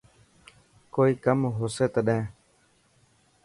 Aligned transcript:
ڪوئي 0.93 1.13
ڪم 1.23 1.39
هو 1.55 1.65
سي 1.75 1.85
تٽهن. 1.93 2.21